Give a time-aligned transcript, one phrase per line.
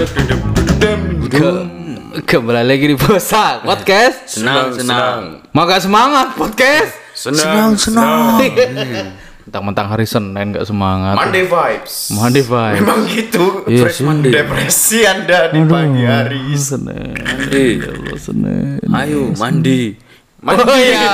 [0.00, 1.68] Ke-
[2.24, 4.32] kembali lagi di Bosak Podcast.
[4.32, 5.44] Senang, senang.
[5.52, 6.96] Maka semangat podcast.
[7.12, 8.40] Senang, senang.
[9.44, 11.20] Mentang-mentang hari Senin nggak semangat.
[11.20, 12.16] Monday vibes.
[12.16, 12.76] Monday vibes.
[12.80, 13.44] Memang gitu.
[13.68, 14.00] Iya Fresh.
[14.00, 14.30] Monday.
[14.32, 16.42] Depresi Anda di pagi hari.
[16.56, 17.12] Senin.
[17.52, 18.80] Eh, Ya Allah, Senin.
[18.80, 20.00] ayo mandi.
[20.40, 20.64] Mandi.
[20.64, 21.04] Oh iya.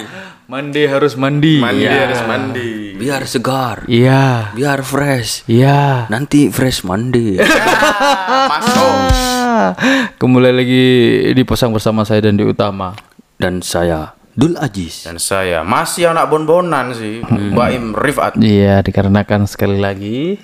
[0.50, 1.60] Mandi harus mandi.
[1.60, 2.08] Mandi Iya.
[2.08, 2.89] harus mandi.
[3.00, 4.52] Biar segar, Iya.
[4.52, 5.48] biar fresh.
[5.48, 6.04] Iya.
[6.06, 7.40] Nanti fresh mandi.
[8.52, 8.92] Masuk.
[9.40, 9.72] Ah,
[10.14, 10.86] Kembali lagi
[11.32, 12.92] di posang bersama saya dan di utama.
[13.40, 15.08] Dan saya Dul Ajis.
[15.08, 17.24] Dan saya masih anak bonbonan sih.
[17.50, 18.36] Baim Rifat.
[18.36, 20.36] Iya, dikarenakan sekali lagi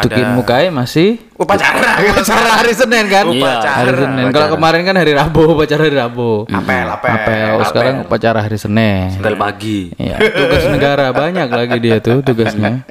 [0.00, 2.00] Tukin Mukai masih Upacara.
[2.12, 3.24] upacara hari Senin kan?
[3.26, 3.76] Upacara.
[3.80, 4.24] Hari Senin.
[4.30, 6.44] Kalau kemarin kan hari Rabu, upacara hari Rabu.
[6.52, 7.12] Apel, apel.
[7.16, 7.52] Apel.
[7.64, 9.16] Sekarang upacara hari Senin.
[9.16, 9.90] Setel pagi.
[9.96, 12.84] Iya, tugas negara banyak lagi dia tuh tugasnya.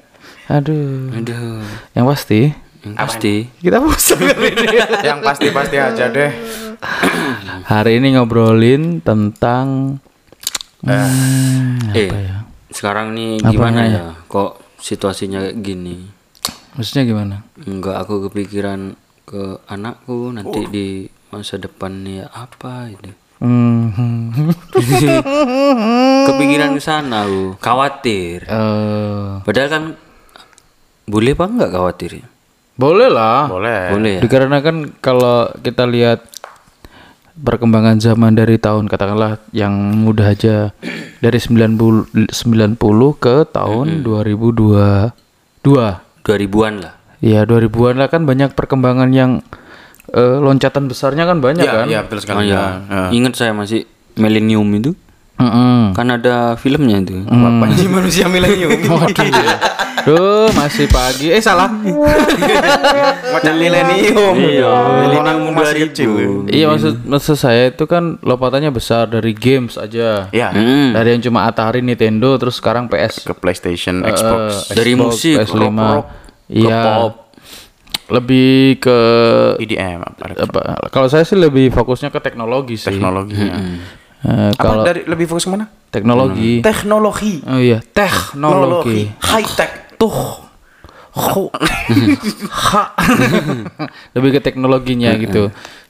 [0.49, 1.13] Aduh.
[1.13, 1.61] Aduh,
[1.93, 2.41] Yang pasti
[2.79, 3.35] yang pasti.
[3.59, 4.23] kita bosan.
[5.03, 6.31] Yang pasti-pasti aja deh.
[7.71, 9.99] Hari ini ngobrolin tentang
[10.87, 12.37] hmm, eh, apa ya?
[12.71, 14.01] sekarang nih gimana ya?
[14.31, 16.18] Kok situasinya kayak gini?
[16.75, 17.35] Maksudnya gimana?
[17.61, 20.87] Enggak aku kepikiran ke anakku nanti di
[21.29, 23.13] masa depan ya apa itu.
[23.39, 24.35] Hmm.
[26.27, 28.43] Kepikiran ke sana aku, khawatir.
[28.43, 29.83] eh, Padahal kan
[31.07, 32.11] boleh apa enggak khawatir?
[32.19, 32.27] ya?
[32.79, 33.47] boleh lah.
[33.51, 33.91] Boleh.
[33.91, 34.21] Boleh ya?
[34.23, 36.23] Dikarenakan kalau kita lihat
[37.35, 40.71] perkembangan zaman dari tahun katakanlah yang mudah aja
[41.19, 42.75] dari 90 90
[43.19, 45.11] ke tahun 2002
[45.59, 45.87] dua
[46.29, 46.93] 2000-an lah.
[47.19, 49.41] ya 2000-an lah kan banyak perkembangan yang
[50.09, 52.47] eh, loncatan besarnya kan banyak Iya, kan iya betul Oh sekali.
[52.47, 53.01] ya, Ya.
[53.11, 53.83] ingat saya masih
[54.15, 54.93] milenium itu
[55.39, 55.95] Mm-mm.
[55.95, 57.23] kan ada filmnya itu.
[57.25, 58.75] Panji manusia milenium.
[59.99, 61.27] Duh, masih pagi.
[61.29, 61.71] Eh salah.
[63.29, 64.35] Macam milenium.
[64.35, 64.71] Iya.
[64.99, 66.11] Milenium masih kecil.
[66.47, 70.27] iya maksud maksud saya itu kan lompatannya besar dari games aja.
[70.29, 70.49] Ya.
[70.51, 70.91] Hmm.
[70.91, 75.35] Dari yang cuma Atari, Nintendo, terus sekarang PS, Ke PlayStation, eh, Xbox, Dari Xbox, musik,
[75.39, 75.55] PS5.
[75.77, 76.05] rock,
[76.49, 76.79] Iya.
[76.97, 77.13] pop.
[78.09, 78.97] Lebih ke
[79.61, 80.33] EDM apa?
[80.33, 80.59] apa?
[80.89, 82.89] Kalau saya sih lebih fokusnya ke teknologi sih.
[82.89, 83.53] Teknologinya.
[84.19, 85.65] Eh, Apa kalau dari lebih fokus ke mana?
[85.87, 86.59] teknologi.
[86.59, 87.39] Teknologi.
[87.43, 89.07] Oh iya, teknologi.
[89.17, 89.71] High tech.
[89.95, 90.11] tuh
[94.15, 95.49] lebih ke teknologinya gitu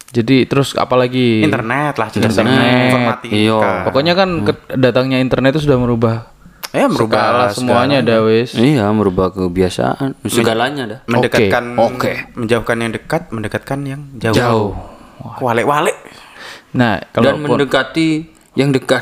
[0.09, 2.89] jadi terus apalagi Internet lah jelas Internet.
[2.89, 3.29] informatika.
[3.29, 3.59] Iya.
[3.85, 6.15] pokoknya kan ke- datangnya internet itu sudah merubah
[6.71, 10.99] ya segala merubah semuanya ada wis Iya, merubah kebiasaan, segalanya dah.
[11.05, 12.13] mendekatkan Oke.
[12.33, 14.69] menjauhkan yang dekat mendekatkan yang jauh jauh
[15.37, 15.93] wale-wale
[16.73, 18.99] nah kalau Dan mendekati yang dekat.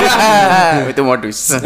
[0.92, 1.38] itu modus.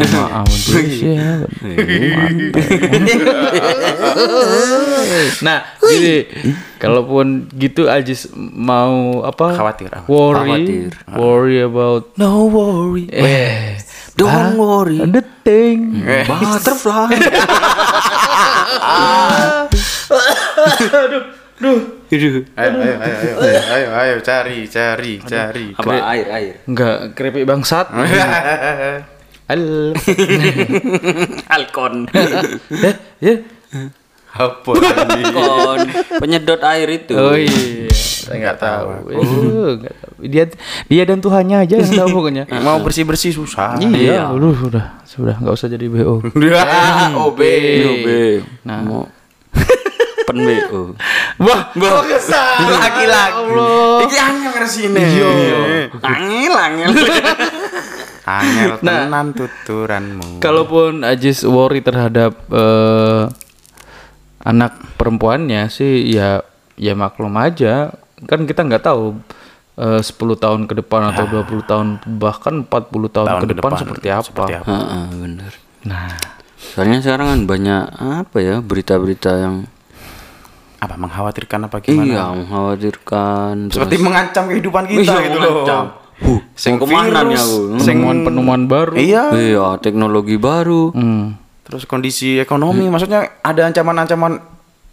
[5.45, 6.25] Nah jadi
[6.81, 9.53] kalaupun gitu Ajis mau apa?
[9.53, 10.49] Khawatir, worry.
[10.49, 10.91] Khawatir.
[11.13, 13.05] worry about no worry.
[13.13, 13.77] Eh
[14.15, 15.03] Don't worry.
[15.11, 15.99] the thing.
[16.23, 17.19] Butterfly.
[22.07, 26.53] Ayo ayo ayo ayo ayo ayo, ayo cari cari cari Apa air air?
[26.63, 27.89] enggak keripik bangsat
[29.45, 29.93] Al
[31.55, 32.09] Alkon.
[32.81, 33.35] eh, ya.
[34.33, 35.79] apa tadi Kon
[36.17, 37.13] penyedot air itu.
[37.13, 38.85] Oh iya, saya nggak tahu.
[39.07, 40.13] Eh, nggak tahu.
[40.25, 40.43] Dia
[40.89, 42.43] dia dan Tuhannya aja yang tahu pokoknya.
[42.65, 46.25] mau bersih bersih susah Iya, lu sudah sudah nggak usah jadi BO.
[46.25, 47.39] OB
[47.85, 48.07] OB.
[48.65, 48.81] Nah.
[48.81, 49.05] Mau
[50.25, 50.81] pen BO.
[51.39, 53.45] Wah, kok kesal laki-laki
[54.03, 55.29] iki angel ngeresine iya
[56.01, 56.91] Angel angel.
[58.25, 63.23] angel tenan tuturanmu kalaupun Ajis worry terhadap eh,
[64.41, 66.41] anak perempuannya sih ya
[66.75, 67.93] ya maklum aja.
[68.25, 69.21] Kan kita nggak tahu
[69.77, 71.87] eh, 10 tahun ke depan atau 20 tahun
[72.17, 74.25] bahkan 40 tahun, Tahun ke ke depan, depan, seperti apa.
[74.25, 74.67] seperti apa.
[74.73, 75.51] Heeh, bener.
[75.85, 76.09] Nah,
[76.65, 79.69] Soalnya sekarang kan banyak apa ya berita-berita yang
[80.85, 83.69] apa mengkhawatirkan apa gimana iya mengkhawatirkan.
[83.69, 85.83] seperti mengancam kehidupan kita Iya, gitu mengancam.
[85.85, 87.59] loh Huh, sing ke mana nih virus, aku?
[87.77, 88.95] sing penemuan-penemuan baru.
[88.95, 90.91] iya Iya, teknologi baru.
[90.91, 91.35] Hmm.
[91.61, 94.37] terus kondisi ekonomi maksudnya ada ancaman-ancaman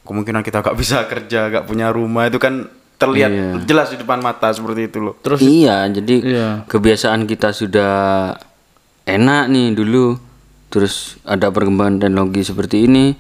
[0.03, 2.65] kemungkinan kita gak bisa kerja gak punya rumah itu kan
[2.97, 3.31] terlihat
[3.63, 6.49] jelas di depan mata seperti itu loh Terus iya, jadi Iya.
[6.65, 8.33] kebiasaan kita sudah
[9.05, 10.17] enak nih dulu.
[10.69, 13.13] Terus ada perkembangan teknologi seperti ini,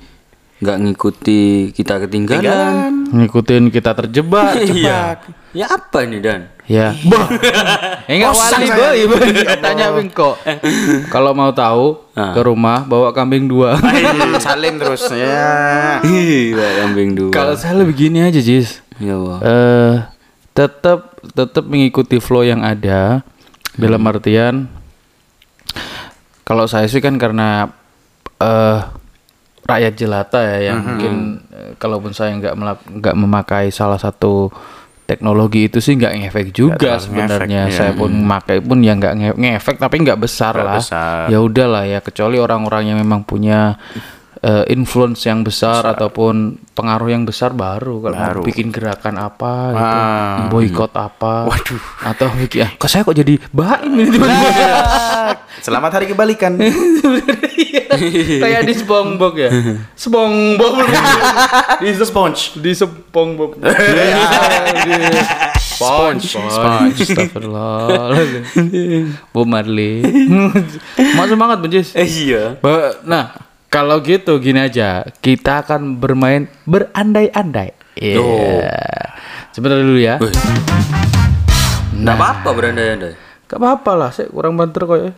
[0.63, 3.11] nggak ngikuti kita ketinggalan.
[3.11, 4.57] ngikutin kita terjebak.
[4.73, 5.19] Iya.
[5.53, 6.49] Ya apa nih Dan?
[6.65, 6.97] Ya.
[7.13, 7.29] Bah.
[8.09, 9.31] Enggak wali boy, boy.
[9.65, 10.41] Tanya Bingko.
[11.13, 13.77] Kalau mau tahu ke rumah bawa kambing dua.
[14.41, 16.01] Salim terus ya.
[16.01, 17.31] Iya, kambing dua.
[17.35, 18.81] Kalau saya lebih gini aja, Jis.
[18.97, 19.45] Ya, wah.
[19.45, 19.95] Eh
[20.53, 23.25] tetap tetap mengikuti flow yang ada
[23.77, 24.69] dalam artian
[26.45, 27.73] kalau saya sih kan karena
[28.37, 28.79] eh
[29.63, 31.15] rakyat jelata ya yang mungkin
[31.49, 32.55] eh, kalaupun saya nggak
[32.93, 34.51] nggak memakai salah satu
[35.05, 37.67] teknologi itu sih nggak ngefek juga sebenarnya.
[37.67, 40.77] ngefek, saya pun memakai pun ya nggak nge- ngefek tapi nggak besar Nggak lah.
[40.79, 41.21] besar.
[41.29, 43.77] ya udahlah ya kecuali orang-orang yang memang punya
[44.43, 46.35] eh, influence yang besar, ataupun
[46.73, 50.49] pengaruh yang besar baru kalau mau bikin gerakan apa gitu, Ah.
[50.49, 51.47] boykot apa
[52.03, 54.11] atau bikin ah, kok saya kok jadi baim ini?
[54.11, 54.83] Tiba-tiba?"
[55.61, 56.59] Selamat hari kebalikan.
[58.43, 59.51] kayak di SpongeBob ya?
[59.95, 60.75] SpongeBob
[61.79, 62.57] Di sponge.
[62.57, 63.61] di SpongeBob
[65.61, 66.27] Sponge.
[66.27, 66.95] Sponge.
[66.97, 68.17] Astagfirullah
[69.31, 70.03] Bob Marley.
[71.15, 72.57] Mau semangat Benjis Eh, iya.
[72.59, 73.35] Ba- Nah,
[73.73, 77.73] kalau gitu gini aja, kita akan bermain berandai-andai.
[77.97, 78.69] Iya.
[79.49, 80.21] Sebentar dulu ya.
[81.97, 83.15] Nggak apa-apa berandai-andai.
[83.49, 85.13] Gak apa-apa lah, saya kurang banter kok ya.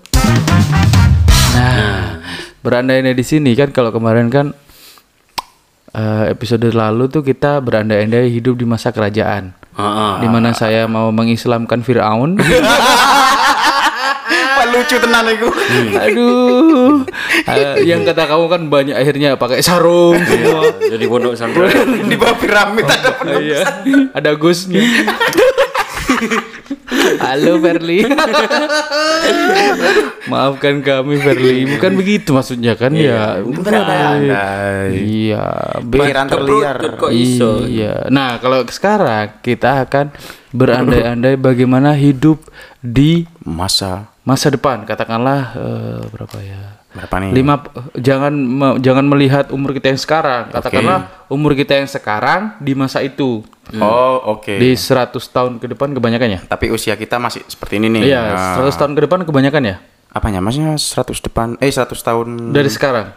[1.54, 2.18] Nah,
[2.66, 4.50] berandai-andai di sini kan kalau kemarin kan
[5.94, 9.54] eh, episode lalu tuh kita berandai-andai hidup di masa kerajaan.
[10.22, 12.38] Di mana saya mau mengislamkan Firaun.
[14.74, 15.48] Lucu tenan iku.
[15.94, 17.06] Aduh.
[17.46, 20.74] Eh, yang kata kamu kan banyak akhirnya pakai sarung semua.
[20.82, 21.86] Jadi pondok pesantren.
[22.10, 23.62] Di bawah piramid ada Iya.
[24.10, 24.82] Ada Gusnya.
[27.22, 28.02] Halo Verly.
[30.26, 31.70] Maafkan kami Verly.
[31.70, 33.38] Bukan begitu maksudnya kan ya.
[33.46, 34.90] Berandai.
[34.90, 35.78] Iya.
[35.86, 36.76] Pikiran terliar.
[36.98, 37.62] Kok iso?
[37.62, 38.10] Iya.
[38.10, 40.10] Nah, kalau sekarang kita akan
[40.50, 42.42] berandai-andai bagaimana hidup
[42.82, 44.82] di Masa masa depan.
[44.82, 46.60] Katakanlah eh, berapa ya?
[46.94, 47.30] berapa nih?
[47.34, 47.58] lima
[47.92, 53.02] jangan me- jangan melihat umur kita yang sekarang katakanlah umur kita yang sekarang di masa
[53.02, 53.42] itu
[53.74, 54.54] Oh, oke.
[54.54, 58.02] di 100 tahun ke depan kebanyakan ya Tapi usia kita masih seperti ini nih.
[58.06, 59.76] iya Nah, 100 tahun ke depan kebanyakan ya
[60.08, 60.38] Apanya?
[60.38, 63.10] Maksudnya 100 depan eh 100 tahun dari sekarang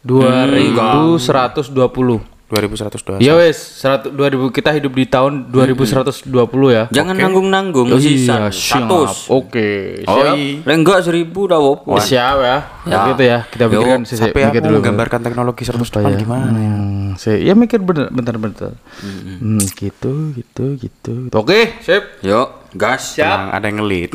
[0.00, 3.16] 2120 2120.
[3.18, 6.28] ya wes 100 2000 kita hidup di tahun 2120
[6.68, 8.84] ya Jangan nanggung-nanggung Oh, sisa iya, siap.
[8.84, 9.00] satu.
[9.32, 10.36] Oke, Oh, siap.
[10.36, 10.60] iya.
[10.62, 11.96] Lah enggak seribu dah wopo.
[11.96, 12.56] Siap ya.
[12.84, 13.00] Ya.
[13.08, 13.38] Gitu ya.
[13.46, 14.76] Kita Yo, pikirkan sih, Sampai mikir dulu.
[14.78, 16.70] menggambarkan teknologi 100 depan gimana ya?
[16.70, 18.72] Hmm, saya ya mikir bener, bentar bentar.
[19.00, 21.14] Hmm, gitu, gitu, gitu.
[21.32, 22.20] Oke, sip.
[22.20, 23.16] Yuk, gas.
[23.16, 24.10] Tenang, ada yang ngelit.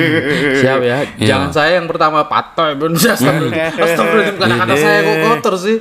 [0.60, 0.98] Siap ya.
[1.16, 2.92] Jangan saya yang pertama patok ben.
[2.98, 3.76] Astagfirullah.
[3.76, 5.76] Astagfirullah kata-kata saya kok kotor sih.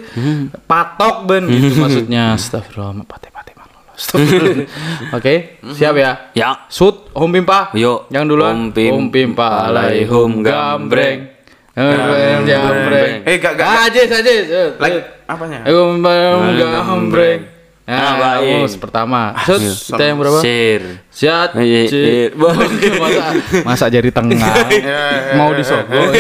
[0.64, 2.36] Patok ben gitu maksudnya.
[2.36, 3.04] Astagfirullah.
[3.04, 3.78] Pate pate malu.
[3.92, 4.68] Astagfirullah.
[5.18, 5.34] Oke,
[5.74, 6.12] siap ya.
[6.32, 6.50] Ya.
[6.68, 7.72] Sud, Om Pimpa.
[7.74, 8.08] Yuk.
[8.10, 8.24] Yang.
[8.32, 11.36] Om Pim- Om Pimpa alai hum gambreng.
[11.80, 13.12] Gambreng gambreng.
[13.24, 13.88] Eh, gak- gak-.
[13.88, 14.44] Ajis ajis.
[14.76, 15.64] Like apanya?
[15.68, 17.59] Om gambreng.
[17.90, 18.70] Ah, Nah, baik.
[18.70, 19.22] kamu pertama.
[19.42, 20.38] Sud, kita yang berapa?
[20.40, 20.82] Sir.
[21.10, 22.30] Siat, eh, Cik.
[23.02, 23.24] masa,
[23.66, 24.38] masa jari tengah
[25.40, 26.14] mau disogok.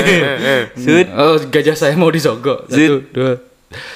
[0.74, 1.08] Sud.
[1.14, 2.66] Oh, gajah saya mau disogok.
[2.66, 3.38] Satu, dua.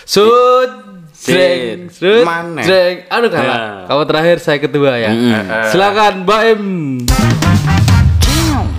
[0.03, 0.71] Sud.
[1.15, 2.59] Jreng, sud, Mana?
[2.61, 3.07] jreng.
[3.07, 3.47] Aduh kalah.
[3.47, 3.87] Ya.
[3.87, 5.09] Kamu terakhir, saya kedua ya.
[5.65, 6.63] Silakan, Mbak Em.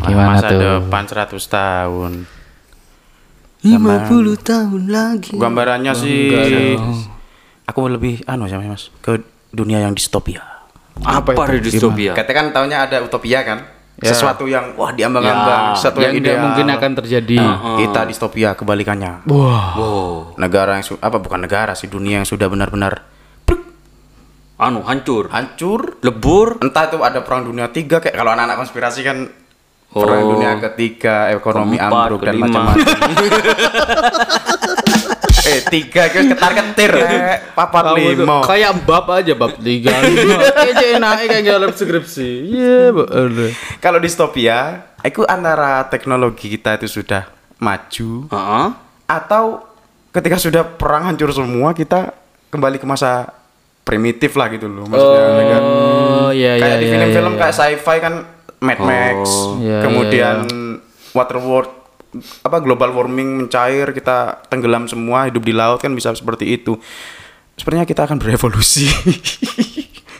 [0.04, 0.60] Gimana Masa tuh?
[0.60, 2.12] depan 100 tahun.
[3.64, 5.34] 50 tahun lagi.
[5.34, 6.76] Gambarannya sih
[7.64, 10.42] aku lebih anu sih Mas ke dunia yang distopia.
[11.00, 12.14] Apa, itu distopia?
[12.14, 13.58] Katanya kan tahunya ada utopia kan?
[13.94, 16.44] Sesuatu yang wah diambang-ambang, Ya, sesuatu yang, Yang tidak ideal.
[16.44, 17.38] mungkin akan terjadi.
[17.78, 19.12] Kita distopia kebalikannya.
[19.26, 19.66] Wah.
[19.74, 20.10] Wow.
[20.34, 23.14] Negara yang apa bukan negara sih dunia yang sudah benar-benar
[24.54, 25.34] Anu hancur.
[25.34, 25.98] hancur.
[25.98, 26.62] Lebur.
[26.62, 29.26] Entah itu ada perang dunia tiga kayak kalau anak-anak konspirasi kan
[29.90, 30.38] perang Oh.
[30.38, 32.86] dunia ketiga, ekonomi ambruk dan macam-macam.
[35.44, 36.92] eh tiga guys ketar ketir
[37.52, 39.92] papat lima kayak bab aja bab tiga.
[40.56, 42.30] Kayaknya enaknya kayak dalam skripsi.
[42.48, 43.52] Iya, bener.
[43.78, 47.28] kalau distopia itu antara teknologi kita itu sudah
[47.60, 48.66] maju Heeh.
[49.04, 49.68] atau
[50.10, 52.16] ketika sudah perang hancur semua kita
[52.48, 53.28] kembali ke masa
[53.84, 55.62] primitif lah gitu loh maksudnya kan
[56.24, 57.40] Oh, iya iya kayak di iya, film-film iya.
[57.44, 58.14] kayak sci-fi kan
[58.64, 59.18] Mad Max
[59.60, 60.36] Iya, kemudian
[61.12, 61.83] Waterworld
[62.42, 66.78] apa global warming mencair kita tenggelam semua hidup di laut kan bisa seperti itu
[67.58, 68.86] sebenarnya kita akan berevolusi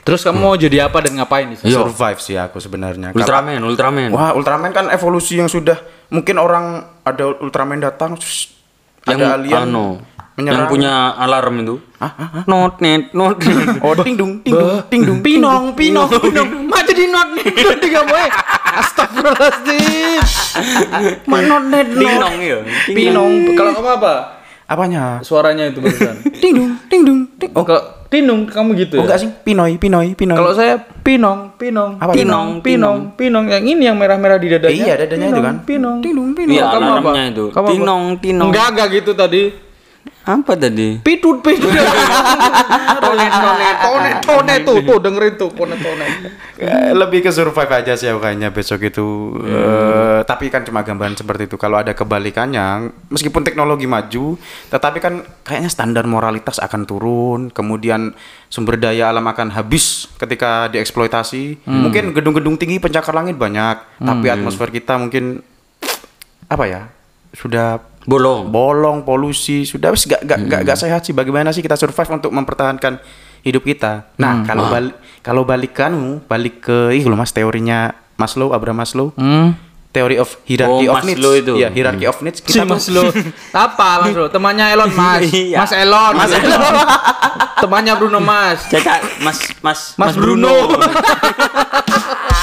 [0.04, 1.80] Terus kamu mau jadi apa dan ngapain di sana?
[1.80, 4.12] survive sih aku sebenarnya Ultraman, Ultraman.
[4.12, 5.80] Wah, Ultraman kan evolusi yang sudah
[6.12, 8.52] mungkin orang ada Ultraman datang terus
[9.08, 10.04] Yang ada alien anu,
[10.34, 10.66] menyerang.
[10.66, 11.76] Yang punya alarm itu.
[12.44, 13.80] Not net, not net.
[13.80, 15.18] Oh, ting dung, ting dung, ting dung.
[15.22, 16.48] Pinong, pinong, pinong.
[16.66, 18.26] Mah jadi not net tiga boy.
[18.74, 20.20] Astagfirullahaladzim.
[21.24, 22.58] Mah not net Tinong ya.
[22.88, 23.32] Pinong.
[23.54, 24.14] Kalau kamu apa?
[24.64, 25.20] Apanya?
[25.20, 26.16] Suaranya itu barusan.
[26.40, 27.52] Ting dung, ting dung, ting.
[27.52, 29.10] Oh, kalau tinung kamu gitu Oh ya?
[29.10, 30.38] enggak sih, pinoy, pinoy, pinoy.
[30.38, 34.70] Kalau saya pinong, pinong, Apa pinong, pinong, pinong, yang ini yang merah-merah di dadanya.
[34.70, 35.54] Eh, iya, dadanya itu kan.
[35.66, 36.94] Pinong, Ting dung, ting Iya, Kamu apa?
[37.02, 37.44] alarmnya itu.
[37.50, 37.72] Kamu apa?
[37.74, 38.48] Tinong, tinong.
[38.48, 39.42] Enggak, enggak gitu tadi.
[40.24, 41.04] Apa tadi?
[41.04, 41.68] Pitut, pitut.
[43.04, 46.10] tonet, tonet, tonet, tonet tuh, tuh dengerin tuh, tonet, tonet.
[46.56, 49.36] Eh, lebih ke survive aja sih kayaknya besok itu.
[49.44, 51.60] Eh, tapi kan cuma gambaran seperti itu.
[51.60, 54.40] Kalau ada kebalikannya, meskipun teknologi maju,
[54.72, 57.40] tetapi kan kayaknya standar moralitas akan turun.
[57.52, 58.16] Kemudian
[58.48, 61.68] sumber daya alam akan habis ketika dieksploitasi.
[61.68, 65.44] Mungkin gedung-gedung tinggi pencakar langit banyak, tapi atmosfer kita mungkin
[66.48, 66.82] apa ya?
[67.34, 68.52] Sudah Bolong.
[68.52, 71.16] bolong, polusi, sudah wis gak, gak, gak, gak sehat sih.
[71.16, 73.00] Bagaimana sih kita survive untuk mempertahankan
[73.40, 74.12] hidup kita?
[74.20, 74.94] Nah, kalau balik
[75.24, 79.08] kalau balik kamu, balik ke ih loh Mas teorinya Maslow, Abraham Maslow.
[79.16, 79.56] Hmm.
[79.94, 81.22] Theory of hierarchy Oh, of needs.
[81.22, 81.52] Maslow itu.
[81.54, 82.42] Iya, hierarchy of needs.
[82.42, 83.14] Si Kita Mas Lo.
[83.54, 84.26] Apa Mas Lo?
[84.26, 85.30] Temannya Elon Mas.
[85.30, 85.62] Iya.
[85.62, 86.12] Mas Elon.
[86.18, 86.74] Mas Elon.
[87.62, 88.66] Temannya Bruno Mas.
[88.66, 90.50] Caca, Mas, Mas, Mas Bruno.
[90.50, 90.82] Wep.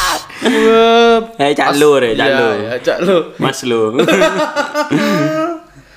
[1.41, 2.49] Eh, Cak Lu, re, Cak Iya, Lu.
[2.57, 3.17] iya, Cak Lu.
[3.37, 3.93] Mas Lu.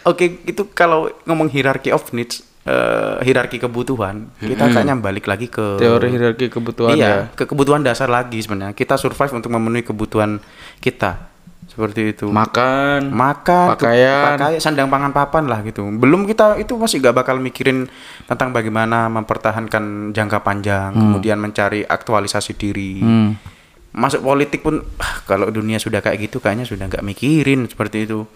[0.04, 5.80] Oke, itu kalau ngomong hierarchy of needs, eh, hierarki kebutuhan, kita kayaknya balik lagi ke
[5.80, 7.18] Teori hierarki kebutuhan iya, ya.
[7.32, 8.76] ke kebutuhan dasar lagi sebenarnya.
[8.76, 10.44] Kita survive untuk memenuhi kebutuhan
[10.84, 11.32] kita.
[11.64, 12.28] Seperti itu.
[12.28, 13.08] Makan.
[13.08, 14.36] makan, Pakaian.
[14.36, 15.82] pakaian, sandang pangan papan lah gitu.
[15.88, 17.88] Belum kita itu masih gak bakal mikirin
[18.28, 23.00] tentang bagaimana mempertahankan jangka panjang, kemudian mencari aktualisasi diri.
[23.00, 23.53] Hmm.
[23.94, 28.26] Masuk politik pun ah, kalau dunia sudah kayak gitu kayaknya sudah nggak mikirin seperti itu.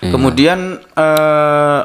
[0.00, 1.80] Kemudian eh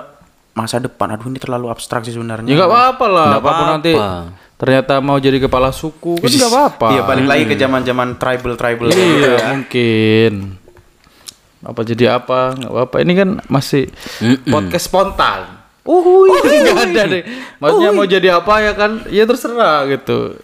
[0.56, 2.48] masa depan, aduh ini terlalu abstrak sih sebenarnya.
[2.48, 3.28] Ya nggak apa-apa lah.
[3.28, 4.20] Nggak Apa pun nanti apa-apa.
[4.56, 6.88] ternyata mau jadi kepala suku kan nggak apa-apa.
[6.90, 8.88] Iya balik lagi ke zaman-zaman tribal tribal.
[8.88, 10.34] Iya, mungkin.
[11.60, 12.56] Apa jadi apa?
[12.56, 12.96] Nggak apa-apa.
[13.04, 13.92] Ini kan masih
[14.48, 15.40] podcast spontan.
[15.84, 16.32] Uhuy,
[16.64, 17.24] nggak ada deh.
[17.60, 19.04] Maksudnya mau jadi apa ya kan?
[19.12, 20.40] Ya terserah gitu.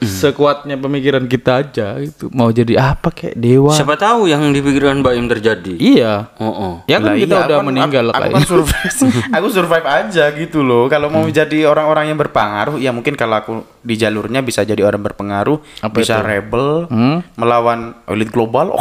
[0.00, 2.28] Sekuatnya pemikiran kita aja gitu.
[2.30, 3.70] Mau jadi apa kayak dewa.
[3.70, 5.74] Siapa tahu yang di pikiran Mbak Im terjadi.
[5.76, 6.32] Iya.
[6.36, 6.74] Oh, oh.
[6.84, 8.94] Ya kan Lah kita iya, udah aku kan- meninggal aku, aku kan survive
[9.36, 13.52] aku survive aja gitu loh kalau mau jadi orang-orang yang berpengaruh ya mungkin kalau aku
[13.80, 16.26] di jalurnya bisa jadi orang berpengaruh Apa bisa itu?
[16.26, 17.18] rebel Hmm?
[17.34, 18.72] melawan elit global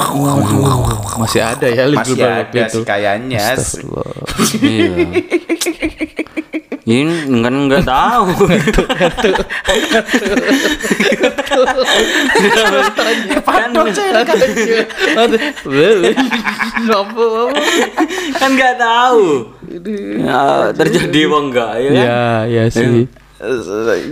[1.18, 2.72] Masih ada ya masih Global waktu ada itu.
[2.74, 3.40] sih kayaknya.
[4.58, 4.92] Iya.
[6.86, 8.46] Ini enggak enggak tahu.
[8.46, 8.62] kan,
[16.86, 17.26] Apa?
[18.38, 19.26] kan enggak tahu.
[20.22, 22.06] Ya, terjadi apa enggak ya kan?
[22.06, 23.10] Ya, ya sih.
[23.42, 23.58] Eh,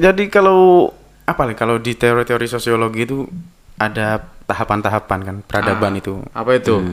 [0.02, 0.90] jadi kalau
[1.30, 3.30] apa nih kalau di teori-teori sosiologi itu
[3.78, 6.84] ada tahapan-tahapan kan peradaban itu Apa itu?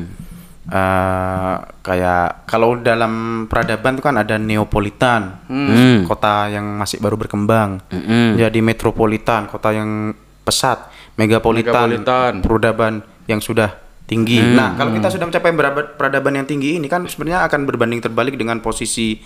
[0.60, 3.12] Eh, kayak kalau dalam
[3.48, 6.04] peradaban itu kan ada neopolitan Hmm.
[6.04, 8.36] kota yang masih baru berkembang Mm-mm.
[8.36, 10.84] jadi metropolitan kota yang pesat
[11.16, 12.32] megapolitan, Megapolitan.
[12.38, 12.92] peradaban
[13.24, 13.72] yang sudah
[14.04, 15.50] tinggi nah kalau kita sudah mencapai
[15.96, 19.16] peradaban yang tinggi ini kan sebenarnya akan berbanding terbalik dengan posisi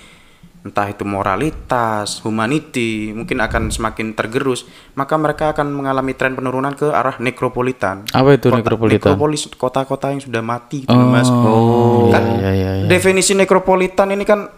[0.64, 4.64] entah itu moralitas, humanity, mungkin akan semakin tergerus,
[4.96, 8.08] maka mereka akan mengalami tren penurunan ke arah nekropolitan.
[8.10, 9.12] Apa itu Kota- nekropolitan?
[9.12, 11.28] Nekropolis kota-kota yang sudah mati gitu, Mas.
[11.28, 12.86] Oh, Kan iya, iya, iya.
[12.88, 14.48] Definisi nekropolitan ini kan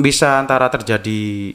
[0.00, 1.52] bisa antara terjadi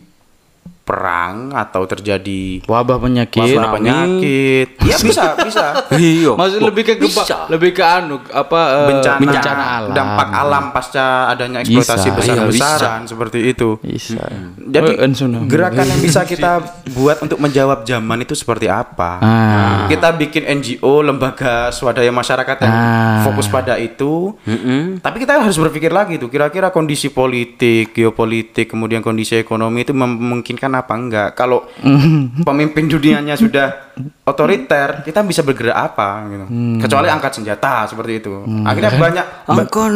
[0.85, 3.57] perang atau terjadi Wabah penyakit.
[3.57, 4.67] wabah penyakit.
[4.79, 5.65] Iya bisa, bisa.
[5.97, 6.37] Iya.
[6.37, 7.37] Maksud lebih ke gempa, Bisa.
[7.49, 9.91] lebih ke anu apa eh, Bencana, alam.
[9.91, 13.81] dampak alam pasca adanya eksploitasi Bisa, besar-besaran seperti itu.
[13.81, 14.21] Bisa.
[14.61, 16.61] Jadi Oh, gerakan yang bisa kita
[16.95, 19.17] buat untuk menjawab zaman itu seperti apa?
[19.19, 19.89] Ah.
[19.89, 23.25] Kita bikin NGO, lembaga swadaya masyarakat yang Ah.
[23.25, 24.37] fokus pada itu.
[24.45, 25.01] Mm-mm.
[25.01, 30.74] Tapi kita harus berpikir lagi tuh, kira-kira kondisi politik, geopolitik, kemudian kondisi ekonomi itu memungkinkan
[30.77, 31.29] apa enggak?
[31.33, 31.63] Kalau
[32.47, 36.45] pemimpin dunianya sudah otoriter, kita bisa bergerak apa gitu.
[36.81, 38.33] Kecuali angkat senjata seperti itu.
[38.61, 39.93] Akhirnya banyak Akan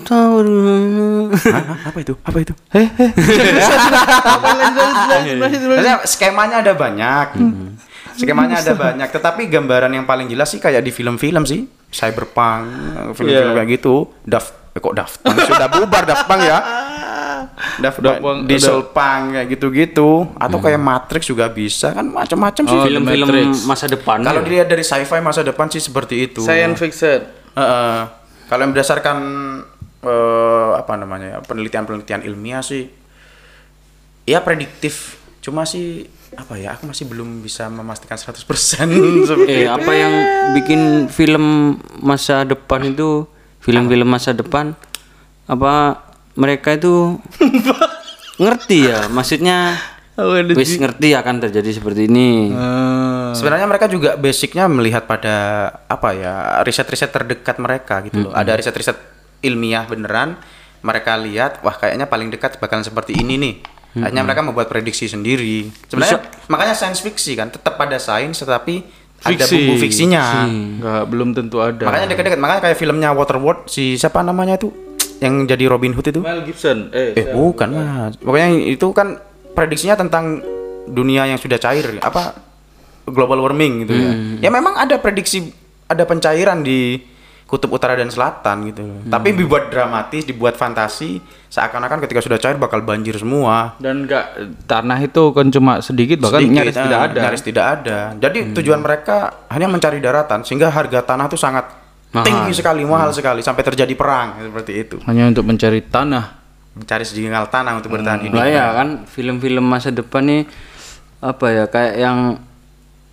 [0.00, 0.36] tahu.
[1.84, 2.14] Apa itu?
[2.22, 2.54] Apa itu?
[5.36, 7.26] Maksudnya skemanya ada banyak.
[8.16, 11.68] Skemanya ada banyak, tetapi gambaran yang paling jelas sih kayak di film-film sih.
[11.86, 12.64] Cyberpunk,
[13.14, 13.56] film-film Iya.
[13.56, 14.08] kayak gitu.
[14.24, 16.58] Daft eh, kok Daft Punk sudah bubar Daft Punk ya.
[17.80, 22.76] Daft Punk, Punk Diesel Punk kayak gitu-gitu atau kayak Matrix juga bisa kan macam-macam sih.
[22.76, 23.28] Oh, Film-film
[23.64, 24.20] masa depan.
[24.20, 24.46] Kalau ya?
[24.46, 26.44] dilihat dari sci-fi masa depan sih seperti itu.
[26.44, 27.20] Science fiction.
[27.56, 28.28] Heeh.
[28.46, 29.16] kalau yang berdasarkan
[30.04, 32.86] eh, apa namanya ya, penelitian-penelitian ilmiah sih
[34.28, 35.16] ya prediktif.
[35.40, 36.04] Cuma sih
[36.34, 36.74] apa ya?
[36.76, 40.14] Aku masih belum bisa memastikan 100% seperti Eh, apa yang
[40.58, 43.24] bikin film masa depan itu
[43.66, 44.78] film-film masa depan
[45.50, 46.00] apa
[46.38, 47.18] mereka itu
[48.42, 49.74] ngerti ya maksudnya
[50.54, 52.54] wis ngerti akan terjadi seperti ini
[53.36, 58.32] Sebenarnya mereka juga basicnya melihat pada apa ya riset-riset terdekat mereka gitu loh.
[58.32, 58.96] Ada riset-riset
[59.44, 60.40] ilmiah beneran.
[60.80, 63.54] Mereka lihat, wah kayaknya paling dekat bakalan seperti ini nih.
[63.96, 65.68] Akhirnya mereka membuat prediksi sendiri.
[65.88, 66.20] Sebenarnya
[66.52, 68.84] makanya science fiction kan tetap pada sains tetapi
[69.26, 69.56] ada Fiksi.
[69.58, 70.22] bumbu fiksinya.
[70.46, 71.84] Nggak belum tentu ada.
[71.84, 72.38] Makanya dekat-dekat.
[72.38, 74.70] Makanya kayak filmnya Waterworld si siapa namanya itu
[75.18, 76.20] yang jadi Robin Hood itu?
[76.20, 76.92] Mel Gibson.
[76.92, 78.14] Eh, Eh bukan mas.
[78.20, 79.16] Pokoknya itu kan
[79.52, 80.44] prediksinya tentang
[80.86, 82.36] dunia yang sudah cair apa
[83.06, 84.12] global warming gitu ya.
[84.46, 85.50] Ya memang ada prediksi
[85.86, 86.98] ada pencairan di
[87.46, 88.82] kutub utara dan selatan gitu.
[88.82, 88.98] loh.
[89.06, 93.78] Tapi dibuat dramatis, dibuat fantasi seakan-akan ketika sudah cair bakal banjir semua.
[93.78, 94.24] dan nggak
[94.66, 97.20] tanah itu kan cuma sedikit bahkan Sedikit, nyaris eh, tidak ada.
[97.22, 97.98] Nyaris tidak ada.
[98.18, 99.16] Jadi tujuan mereka
[99.48, 101.70] hanya mencari daratan sehingga harga tanah itu sangat
[102.18, 104.96] tinggi sekali, mahal sekali sampai terjadi perang seperti itu.
[105.06, 106.24] Hanya untuk mencari tanah.
[106.74, 108.36] Mencari sejengkal tanah untuk bertahan hidup.
[108.36, 110.42] lah ya kan film-film masa depan nih
[111.18, 112.18] apa ya kayak yang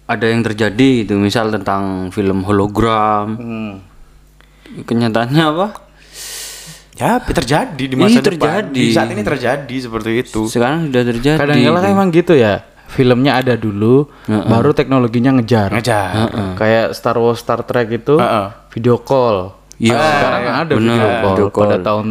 [0.04, 3.74] ada yang terjadi gitu misal tentang film hologram Hmm.
[4.80, 5.68] Kenyataannya apa
[6.94, 8.38] Ya, terjadi di masa Iya, depan.
[8.38, 8.78] terjadi.
[8.80, 10.46] Di saat ini terjadi seperti itu.
[10.46, 12.62] sekarang sudah terjadi Kadang-kadang kan emang gitu ya.
[12.86, 15.74] Filmnya ada dulu, baru teknologinya ngejar.
[15.74, 16.30] Ngejar.
[16.54, 18.48] Kayak Star Wars, Star Trek itu Heeh.
[18.70, 19.58] video call.
[19.76, 21.26] Iya, sekarang ada bener, video call.
[21.28, 21.64] video call.
[21.66, 22.08] Pada tahun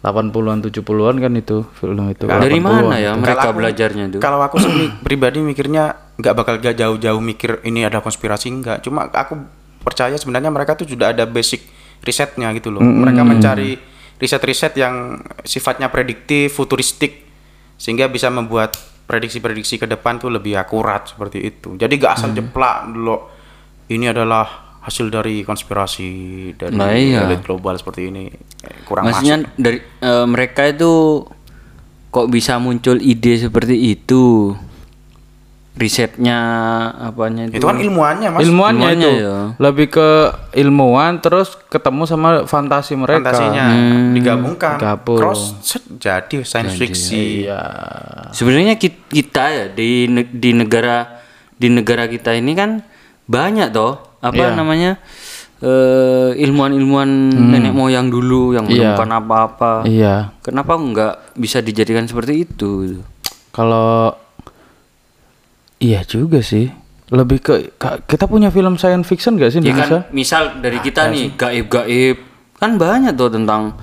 [0.00, 2.24] 80-an, 70-an kan itu film itu.
[2.24, 2.64] dari 80-an.
[2.82, 4.72] mana ya mereka Kalau aku- belajarnya tuh Kalau aku sih
[5.06, 5.84] pribadi mikirnya
[6.16, 8.80] nggak bakal gak jauh-jauh mikir ini ada konspirasi enggak.
[8.80, 9.36] Cuma aku
[9.78, 11.68] percaya sebenarnya mereka tuh sudah ada basic
[12.02, 12.82] risetnya gitu loh.
[12.82, 13.78] Mereka mencari
[14.18, 17.26] riset-riset yang sifatnya prediktif, futuristik
[17.74, 21.74] sehingga bisa membuat prediksi-prediksi ke depan tuh lebih akurat seperti itu.
[21.74, 23.18] Jadi gak asal jeplak dulu
[23.90, 24.46] ini adalah
[24.82, 26.10] hasil dari konspirasi
[26.54, 27.26] dari Nah, iya.
[27.26, 28.30] elit global seperti ini
[28.62, 29.58] Eh, kurang maksudnya masuk.
[29.58, 31.22] dari eh, mereka itu
[32.10, 34.54] kok bisa muncul ide seperti itu
[35.72, 36.36] risetnya
[37.02, 38.44] apanya itu, Itu kan ilmuannya mas.
[38.44, 39.36] ilmuannya Ilmuannya itu ya.
[39.56, 40.08] lebih ke
[40.54, 43.32] ilmuwan terus ketemu sama fantasi mereka.
[43.32, 43.66] fantasinya
[44.12, 45.16] digabungkan Digabung.
[45.16, 47.62] cross set, jadi science fiction Iya.
[48.30, 52.84] sebenarnya ki- kita ya di di negara di negara kita ini kan
[53.24, 54.52] banyak toh apa Iya.
[54.52, 55.00] namanya
[55.58, 58.92] eh, ilmuwan-ilmuwan nenek moyang dulu yang Iya.
[58.92, 60.36] menemukan apa-apa Iya.
[60.38, 63.00] kenapa nggak bisa dijadikan seperti itu
[63.48, 64.12] Kalau
[65.82, 66.70] iya juga sih.
[67.12, 67.54] Lebih ke
[68.06, 70.08] kita punya film science fiction gak sih ya Indonesia?
[70.08, 72.16] kan misal dari kita nih gaib-gaib
[72.56, 73.76] kan banyak tuh tentang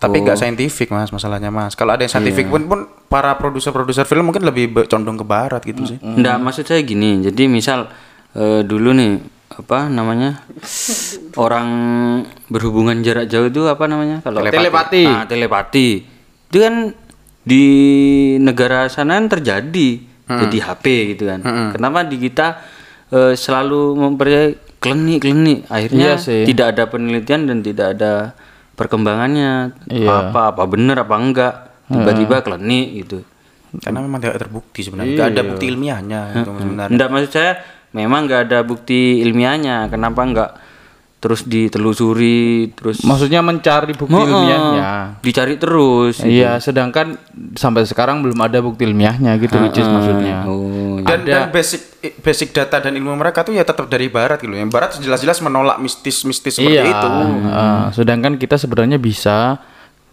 [0.00, 4.32] tapi nggak saintifik mas masalahnya mas kalau ada yang saintifik pun pun para produser-produser film
[4.32, 7.20] mungkin lebih condong ke barat gitu sih Enggak, maksud saya gini.
[7.20, 7.92] Jadi misal
[8.32, 9.20] eh, dulu nih
[9.52, 10.40] apa namanya
[11.36, 11.68] orang
[12.48, 14.24] berhubungan jarak jauh itu apa namanya?
[14.24, 15.04] Kalau Telepati.
[15.04, 15.88] Ah, telepati.
[16.48, 16.96] Itu kan
[17.44, 17.64] di
[18.40, 19.28] negara sana kan
[20.24, 21.40] terjadi jadi HP gitu kan.
[21.70, 22.46] Kenapa di kita
[23.08, 25.66] eh, selalu mempercayai klinik-klinik?
[25.66, 26.42] Akhirnya Iya sih.
[26.44, 28.32] tidak ada penelitian dan tidak ada
[28.72, 30.08] perkembangannya Iya.
[30.28, 31.54] apa apa benar apa enggak
[31.86, 33.18] tiba-tiba klinik gitu.
[33.72, 37.52] karena memang tidak terbukti sebenarnya nggak ada bukti ilmiahnya gitu sebenarnya Enggak maksud saya
[37.92, 39.88] memang nggak ada bukti ilmiahnya.
[39.88, 40.50] Kenapa nggak
[41.22, 44.90] terus ditelusuri terus Maksudnya mencari bukti Heeh, ilmiahnya.
[45.22, 46.18] dicari terus.
[46.18, 47.14] Iya, sedangkan
[47.54, 50.42] sampai sekarang belum ada bukti ilmiahnya gitu which is maksudnya.
[50.50, 54.50] Oh, dan, dan basic basic data dan ilmu mereka tuh ya tetap dari barat gitu
[54.50, 56.90] yang barat jelas-jelas menolak mistis-mistis seperti iya.
[56.90, 57.08] itu
[57.46, 59.62] eh, sedangkan kita sebenarnya bisa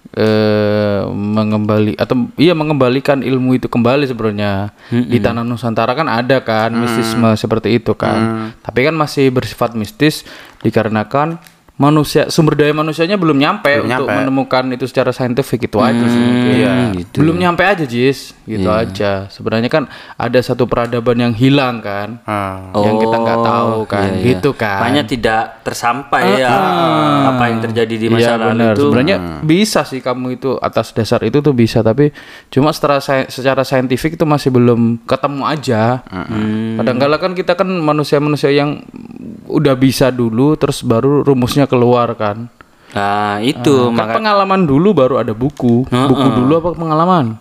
[0.10, 4.74] eh mengembali atau iya mengembalikan ilmu itu kembali sebenarnya.
[4.90, 8.52] Di tanah Nusantara kan ada kan mistisme seperti itu kan.
[8.60, 10.26] Tapi kan masih bersifat mistis
[10.66, 11.40] dikarenakan
[11.80, 14.12] manusia sumber daya manusianya belum nyampe untuk nyampe.
[14.14, 16.54] menemukan itu secara saintifik itu aja sih mungkin.
[16.54, 16.74] iya.
[17.16, 22.76] belum nyampe aja Jis gitu aja sebenarnya kan ada satu peradaban yang hilang kan Ah.
[22.76, 24.28] yang kita nggak tahu kan iya, iya.
[24.36, 26.52] gitu kan Makanya tidak tersampai ya
[27.30, 28.74] apa yang terjadi di masa Iya lalu benar.
[28.74, 28.82] itu.
[28.84, 32.12] Sebenarnya bisa sih kamu itu atas dasar itu tuh bisa, tapi
[32.50, 36.04] cuma secara secara saintifik itu masih belum ketemu aja.
[36.76, 38.82] Kadang-kala kan kita kan manusia-manusia yang
[39.46, 42.50] udah bisa dulu, terus baru rumusnya keluar kan.
[42.90, 45.86] Nah, itu Kan maka pengalaman dulu baru ada buku.
[45.86, 47.38] Buku dulu apa pengalaman?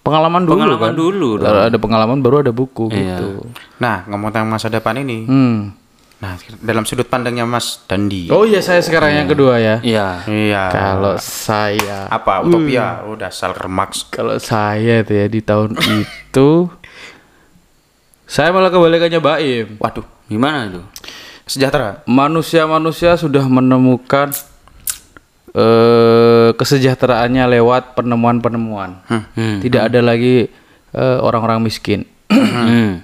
[0.00, 0.96] Pengalaman dulu Pengalaman kan.
[0.96, 3.44] dulu Ada ada pengalaman baru ada buku gitu.
[3.76, 5.76] nah ngomong tentang masa depan ini Hmm.
[6.20, 8.28] Nah, dalam sudut pandangnya Mas Dandi.
[8.28, 9.80] Oh iya saya sekarang yang kedua ya.
[9.80, 10.20] Iya.
[10.28, 10.62] Iya.
[10.68, 13.04] Kalau saya apa utopia?
[13.08, 14.04] Udah Karl Marx.
[14.08, 16.68] kalau saya itu ya di tahun itu
[18.24, 19.80] saya malah kebalikannya Baim.
[19.80, 20.80] Waduh, Gimana itu?
[21.50, 22.06] Sejahtera.
[22.06, 24.30] Manusia-manusia sudah menemukan
[25.50, 29.02] eh kesejahteraannya lewat penemuan-penemuan.
[29.10, 29.58] Hmm.
[29.58, 30.46] Tidak ada lagi
[30.94, 32.06] eh, orang-orang miskin.
[32.30, 33.02] Hmm.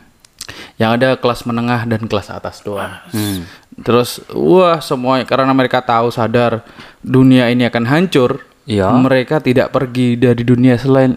[0.78, 3.02] Yang ada kelas menengah dan kelas atas doang.
[3.10, 3.42] Hmm.
[3.82, 6.62] Terus wah semua karena mereka tahu sadar
[7.02, 8.90] dunia ini akan hancur, Iya.
[8.98, 11.14] mereka tidak pergi dari dunia selain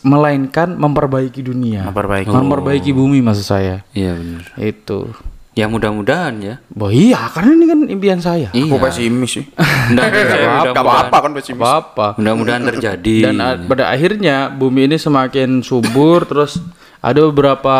[0.00, 1.84] melainkan memperbaiki dunia.
[1.88, 2.32] Memperbaiki.
[2.32, 3.84] Memperbaiki bumi maksud saya.
[3.92, 4.44] Iya benar.
[4.56, 5.12] Itu.
[5.56, 6.54] Ya mudah-mudahan ya.
[6.70, 8.52] Oh iya, karena ini kan impian saya.
[8.52, 8.76] Aku Iya.
[8.78, 9.44] pesimis sih.
[9.48, 11.58] Nggak, saya Gak mudah-mudahan- apa-apa kan pesimis.
[11.58, 12.06] Apa-apa.
[12.14, 13.16] Mudah-mudahan terjadi.
[13.24, 16.60] Dan a- pada akhirnya bumi ini semakin subur terus
[17.00, 17.76] ada beberapa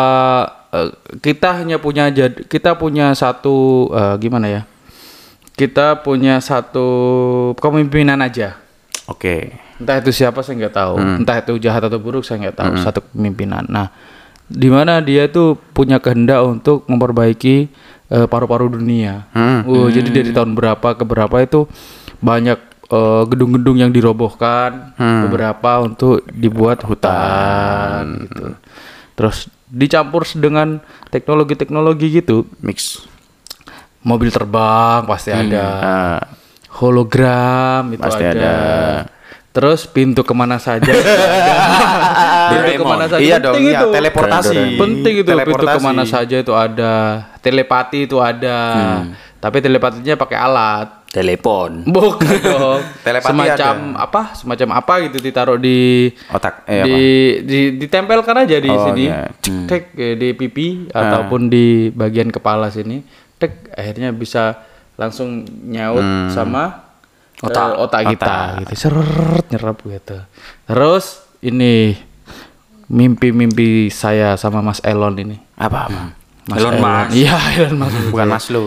[0.69, 3.55] eh, kita hanya punya jad- kita punya satu
[3.89, 4.61] eh, gimana ya?
[5.53, 6.87] Kita punya satu
[7.53, 8.57] kepemimpinan aja.
[9.05, 9.53] Oke.
[9.77, 12.73] Entah itu siapa saya nggak tahu, entah itu jahat atau buruk saya nggak tahu.
[12.75, 13.65] Satu kepemimpinan.
[13.67, 13.93] Nah,
[14.47, 17.67] di mana dia tuh punya kehendak untuk memperbaiki
[18.07, 19.27] eh, paru-paru dunia.
[19.67, 21.67] Oh, jadi dari tahun berapa ke berapa itu
[22.19, 28.55] banyak eh, gedung-gedung yang dirobohkan, beberapa untuk dibuat hutan, gitu.
[29.17, 30.79] Terus dicampur dengan
[31.11, 33.03] teknologi-teknologi gitu, Mix.
[34.07, 36.19] mobil terbang pasti ada Ah,
[36.79, 38.39] hologram itu Pasti ada.
[38.39, 38.55] ada.
[39.57, 40.93] Terus pintu ke mana saja ada.
[42.53, 43.87] pintu ke mana saja iya penting dong, iya itu.
[43.89, 44.57] teleportasi.
[44.77, 45.73] Penting itu pintu Teleportasi.
[45.73, 46.93] ke mana saja itu ada.
[47.41, 48.59] Telepati itu ada.
[49.37, 50.87] Tapi telepatinya pakai alat.
[51.07, 51.87] Telepon.
[51.87, 52.81] Bukan dong.
[53.01, 54.21] Telepati semacam apa?
[54.35, 56.67] Semacam apa gitu ditaruh di Otak.
[56.67, 56.99] Eh, di,
[57.41, 59.07] di ditempelkan aja di Oh, sini.
[59.07, 59.25] iya.
[59.39, 63.01] Cek, tek, eh, di pipi ataupun di bagian kepala sini.
[63.33, 64.61] Tek akhirnya bisa
[64.93, 66.86] langsung nyaut sama
[67.41, 68.71] otak otak kita gitu.
[68.73, 70.17] Seret nyerap gitu.
[70.65, 71.93] Terus ini
[72.87, 75.37] mimpi-mimpi saya sama Mas Elon ini.
[75.59, 76.01] Apa apa?
[76.47, 77.09] Mas Elon Musk.
[77.13, 77.97] Iya, Elon Musk.
[78.13, 78.61] Bukan Mas Lo.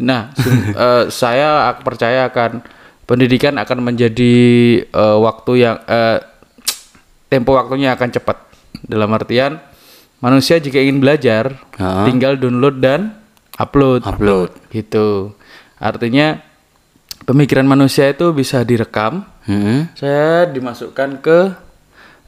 [0.00, 0.32] Nah,
[0.72, 2.64] eh, saya percaya akan
[3.04, 4.34] pendidikan akan menjadi
[4.82, 6.18] eh, waktu yang eh,
[7.28, 8.38] tempo waktunya akan cepat.
[8.80, 9.60] Dalam artian
[10.24, 12.08] manusia jika ingin belajar Ha.
[12.08, 13.12] tinggal download dan
[13.60, 14.02] upload.
[14.08, 14.50] Upload.
[14.72, 15.36] Gitu.
[15.76, 16.40] Artinya
[17.24, 19.88] pemikiran manusia itu bisa direkam, Hmm.
[19.96, 21.38] saya dimasukkan ke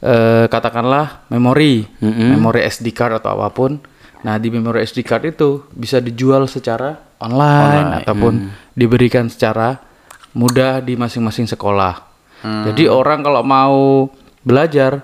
[0.03, 3.79] eh, katakanlah memori, memori SD card atau apa pun.
[4.27, 8.33] Nah di memori SD card itu bisa dijual secara online, ataupun
[8.75, 9.79] diberikan secara
[10.35, 12.03] mudah di masing-masing sekolah.
[12.43, 14.11] Jadi orang kalau mau
[14.43, 14.99] belajar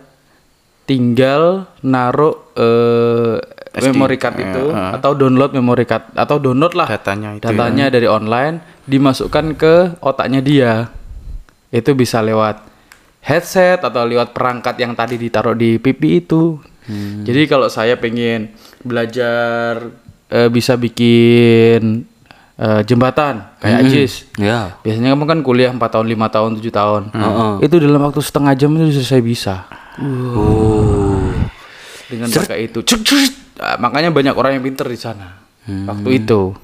[0.84, 3.40] tinggal naruh eh,
[3.82, 8.60] memory card itu atau download memory card atau download lah Datanya itu datanya dari online
[8.84, 10.74] dimasukkan ke otaknya dia.
[11.70, 12.66] Itu bisa lewat
[13.22, 16.58] headset atau lewat perangkat yang tadi ditaruh di pipi itu.
[17.22, 18.50] Jadi kalau saya pengen
[18.82, 19.94] belajar
[20.28, 22.02] eh, bisa bikin
[22.56, 24.74] eh, jembatan kayak Ajis Ya.
[24.82, 27.02] biasanya kamu kan kuliah 4 tahun 5 tahun 7 tahun.
[27.62, 29.70] Itu dalam waktu setengah jam itu saya bisa.
[32.10, 32.82] Dengan pakai itu.
[32.82, 33.22] Cuk, cuk.
[33.60, 35.36] Ah, makanya banyak orang yang pinter di sana.
[35.68, 36.56] Waktu itu.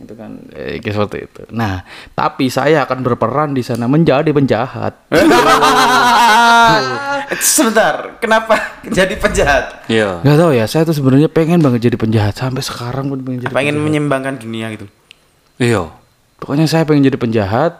[0.00, 0.42] Itu kan.
[0.52, 1.42] Eh, kayak seperti itu.
[1.54, 4.98] Nah tapi saya akan berperan di sana menjadi penjahat.
[7.40, 8.82] Sebentar, kenapa?
[8.82, 9.86] Jadi penjahat?
[9.86, 10.18] Iya.
[10.24, 12.34] nggak tahu ya saya tuh sebenarnya pengen banget jadi penjahat.
[12.34, 14.90] Sampai sekarang pun pengen jadi Pengen menyeimbangkan dunia gitu.
[15.60, 15.92] Iya.
[16.40, 17.76] pokoknya saya pengen jadi penjahat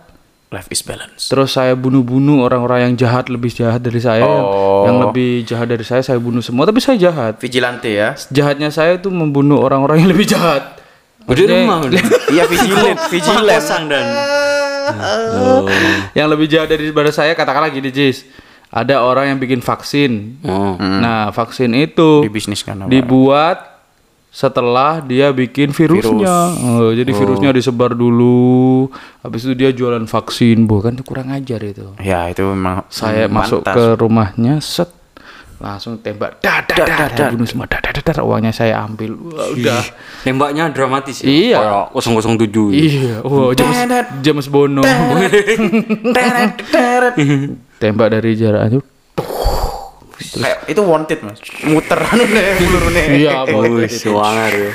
[0.51, 1.31] Life is balance.
[1.31, 4.83] terus saya bunuh-bunuh orang-orang yang jahat lebih jahat dari saya yang, Oh.
[4.83, 8.19] yang lebih jahat dari saya saya bunuh semua tapi saya jahat Vigilante ya.
[8.29, 10.75] jahatnya saya itu membunuh orang-orang yang lebih jahat
[11.23, 12.03] Di rumah udah.
[12.35, 13.63] Iya vigilant, vigilant.
[13.63, 14.05] Kosong dan.
[16.13, 18.27] yang lebih jahat daripada saya katakanlah gini Jis
[18.67, 20.75] ada orang yang bikin vaksin Oh.
[20.79, 23.70] nah vaksin itu Dibisniskan dibuat
[24.31, 26.55] setelah dia bikin virusnya.
[26.63, 28.87] Oh, jadi virusnya disebar dulu.
[29.27, 30.71] Habis itu dia jualan vaksin.
[30.71, 31.91] Bukan kurang ajar itu.
[31.99, 33.75] Ya itu memang saya hmm, masuk pantas.
[33.75, 34.91] ke rumahnya set.
[35.61, 36.41] Langsung tembak.
[36.41, 37.69] Dah dah dah, dah, bunuh semua.
[37.69, 39.13] Dah dah uangnya saya ambil.
[39.13, 39.83] Wah, udah.
[40.25, 41.29] Tembaknya dramatis ya.
[41.29, 41.59] Iya.
[41.93, 42.01] Kayak
[42.49, 42.73] 007.
[42.73, 43.21] iya.
[43.21, 43.77] Wow James
[44.25, 44.81] James Bono.
[47.83, 48.81] Tembak dari jarak
[50.21, 51.39] Kayak itu wanted mas.
[51.63, 53.03] Muter anu nih pelurune.
[53.15, 54.73] iya Oh, mau suangar ya.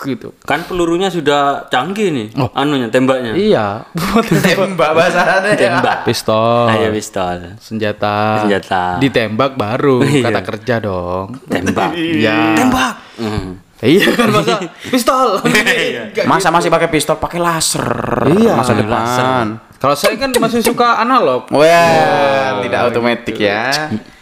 [0.00, 2.26] gitu Kan pelurunya sudah canggih nih.
[2.52, 3.34] Anunya tembaknya.
[3.34, 3.82] iya
[4.46, 5.52] Tembak bahasanya.
[5.52, 6.04] Tembak.
[6.04, 7.58] pistol Ayo pistol.
[7.58, 8.96] senjata Senjata.
[8.98, 10.24] ditembak baru Iya.
[10.24, 11.92] kata kerja dong Tembak.
[11.98, 12.94] ya Tembak.
[13.16, 13.58] Hmm.
[13.78, 15.38] Iya kan masa pistol.
[15.38, 17.86] Nggak Masa masih pakai pistol, pakai laser.
[18.28, 19.46] Iya, masa depan.
[19.78, 21.46] Kalau saya kan masih suka analog.
[21.54, 23.70] Wah, tidak otomatis ya.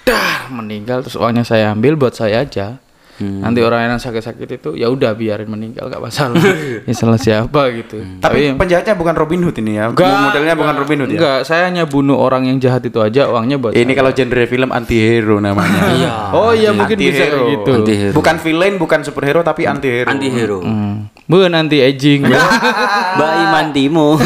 [0.04, 2.76] Dah meninggal terus uangnya saya ambil buat saya aja.
[3.16, 6.36] Nanti orang yang sakit-sakit itu ya udah biarin meninggal gak masalah.
[6.84, 7.96] ya salah siapa gitu.
[8.20, 9.88] Tapi penjahatnya bukan Robin Hood ini ya.
[9.88, 11.18] Modelnya bukan Robin Hood ya.
[11.24, 13.96] Enggak, saya hanya bunuh orang yang jahat itu aja, uangnya buat Ini saya.
[13.96, 15.80] kalau genre film anti hero namanya.
[15.96, 16.12] Iya.
[16.36, 17.44] Oh iya mungkin bisa Anti-hero.
[17.48, 17.70] gitu.
[17.80, 18.12] Anti-hero.
[18.12, 20.08] Bukan villain, bukan superhero tapi anti hero.
[20.12, 20.60] Anti hero.
[20.60, 21.08] Hmm.
[21.24, 22.28] Bu nanti aging.
[23.16, 24.20] Mbak Iman Timo.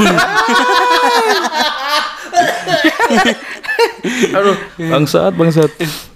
[4.36, 5.70] Aduh, bangsat, bangsat.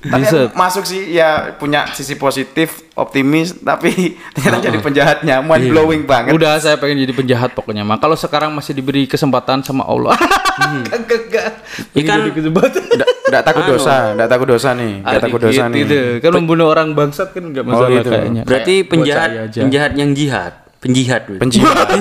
[0.04, 0.48] Tapi Bisa.
[0.48, 6.32] aku masuk sih ya punya sisi positif, optimis, tapi ternyata jadi penjahatnya mind blowing banget.
[6.32, 8.00] Udah saya pengen jadi penjahat pokoknya mah.
[8.00, 10.16] Kalau sekarang masih diberi kesempatan sama Allah.
[10.96, 11.64] Enggak.
[11.96, 12.82] Ikan kesempatan.
[12.84, 15.80] Nggak nggak takut dosa, nggak takut dosa nih, nggak takut dosa nih.
[15.84, 15.98] Gitu.
[16.22, 18.10] Kan membunuh orang bangsat kan enggak masalah gitu.
[18.10, 18.42] kayaknya.
[18.46, 20.52] berarti penjahat penjahat yang jihad.
[20.84, 21.24] Penjihat.
[21.40, 21.96] Penjihat.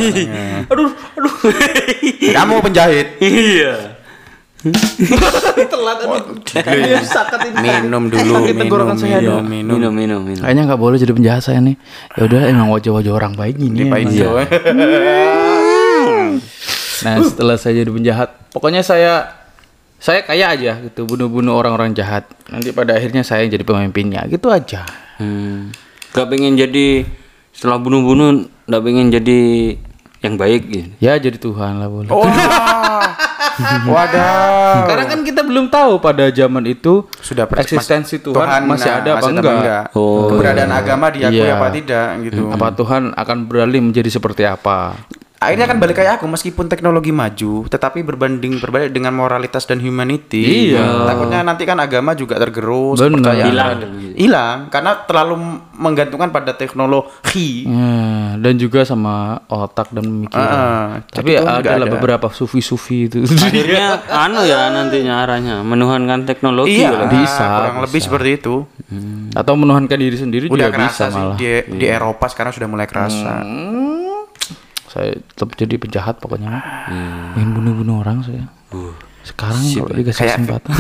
[0.68, 1.34] Aduh, aduh.
[2.36, 3.16] Kamu penjahit.
[3.24, 3.93] Iya.
[5.74, 5.98] Telat.
[6.64, 7.00] Iya.
[7.64, 9.42] Minum dulu, minum, minum, minum.
[9.44, 10.44] Minum minum minum.
[10.44, 11.76] Kayaknya nggak boleh jadi penjahat saya nih.
[12.16, 13.88] Ya udah emang wajah-wajah orang baik gini.
[13.88, 14.40] Indo.
[17.04, 19.36] Nah setelah saya jadi penjahat, pokoknya saya
[20.00, 22.28] saya kaya aja gitu, bunuh-bunuh orang-orang jahat.
[22.48, 24.88] Nanti pada akhirnya saya yang jadi pemimpinnya, gitu aja.
[25.20, 25.76] Hmm.
[26.16, 27.04] Gak pengen jadi
[27.52, 29.40] setelah bunuh-bunuh gak pengen jadi
[30.24, 30.90] yang baik gitu.
[31.04, 32.08] Ya jadi Tuhan lah boleh.
[32.08, 33.13] Wah.
[33.94, 34.88] Wadah.
[34.88, 39.28] Karena kan kita belum tahu pada zaman itu Sudah eksistensi Tuhan, masih nah, ada apa
[39.30, 39.84] enggak.
[39.96, 40.30] Oh.
[40.34, 41.58] Keberadaan agama diakui Iya.
[41.58, 42.50] apa tidak gitu.
[42.52, 44.98] Apa Tuhan akan beralih menjadi seperti apa?
[45.44, 50.72] Akhirnya kan balik kayak aku meskipun teknologi maju, tetapi berbanding berbalik dengan moralitas dan humanity.
[50.72, 51.04] Iya.
[51.06, 53.84] Takutnya nanti kan agama juga tergerus, Hilang.
[54.16, 55.36] Hilang karena terlalu
[55.74, 57.66] menggantungkan pada teknologi.
[57.66, 60.56] Ya, dan juga sama otak dan pemikiran.
[60.56, 63.26] Ah, Tapi Tuhan ada beberapa sufi-sufi itu.
[63.44, 67.10] Akhirnya anu ya nantinya arahnya menuhankan teknologi Iya, lah.
[67.10, 68.56] Bisa, kurang lebih seperti itu.
[69.34, 71.38] Atau menuhankan diri sendiri Udah juga kerasa bisa sih malah.
[71.38, 71.48] di,
[71.82, 73.42] di Eropa sekarang sudah mulai kerasa.
[73.42, 74.13] Hmm.
[74.94, 76.62] Saya tetap jadi penjahat pokoknya.
[77.34, 78.46] Ingin bunuh-bunuh orang saya.
[79.24, 80.72] Sekarang kalau dikasih Kayak- kesempatan.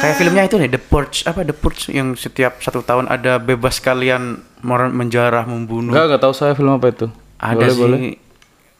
[0.00, 3.78] Kayak filmnya itu nih The Purge apa The Purge yang setiap satu tahun ada bebas
[3.78, 5.92] kalian menjarah membunuh.
[5.92, 7.06] Enggak, enggak tahu saya film apa itu.
[7.38, 7.78] ada boleh, sih.
[7.78, 7.98] boleh.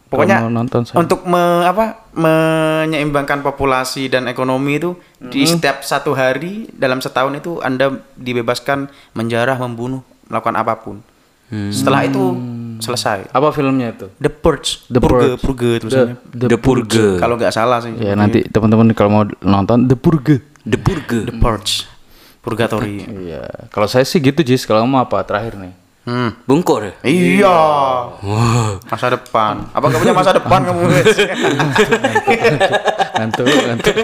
[0.08, 1.04] Pokoknya nonton saya.
[1.04, 7.60] untuk me, apa menyeimbangkan populasi dan ekonomi itu di setiap satu hari dalam setahun itu
[7.60, 10.00] Anda dibebaskan menjarah, membunuh,
[10.32, 11.04] melakukan apa pun.
[11.68, 12.24] Setelah itu
[12.78, 13.30] selesai.
[13.30, 14.06] Apa filmnya itu?
[14.18, 15.42] The Purge, The Purge, Purge.
[15.42, 16.16] Purge The, tulisannya.
[16.34, 17.04] The Purge.
[17.18, 17.92] Kalau nggak salah sih.
[17.98, 20.40] ya nanti teman-teman kalau mau nonton The Purge.
[20.64, 21.18] The Purge.
[21.28, 21.84] The Purge,
[22.44, 23.04] Purgatory.
[23.04, 23.68] Iya.
[23.68, 24.64] Kalau saya sih gitu Jis.
[24.64, 25.72] Kalau kamu apa terakhir nih?
[26.08, 26.32] Hmm.
[26.48, 26.94] Bungkor ya?
[27.04, 27.58] Iya.
[28.88, 29.68] Masa depan.
[29.76, 30.80] Apa kamu punya masa depan kamu?
[33.18, 33.94] Ngantuk, ngantuk.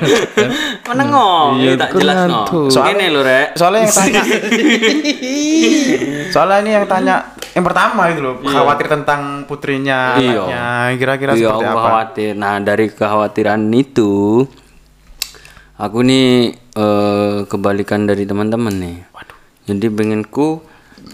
[0.91, 1.63] Mana ngomong?
[1.63, 2.45] Iya, tak jelas no.
[2.67, 3.55] Ini lo rek.
[3.55, 4.23] Soalnya yang tanya.
[6.35, 7.15] Soalnya ini yang tanya
[7.55, 10.43] yang pertama itu loh, khawatir tentang putrinya, Iya.
[10.43, 10.67] anaknya,
[10.99, 11.87] kira-kira Iya, seperti aku apa?
[11.87, 12.33] khawatir.
[12.35, 14.43] Nah, dari kekhawatiran itu,
[15.79, 16.27] aku nih
[16.75, 18.99] eh, kebalikan dari teman-teman nih.
[19.65, 20.61] Jadi pengenku